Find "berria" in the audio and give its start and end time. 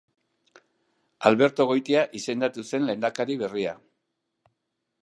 3.45-3.79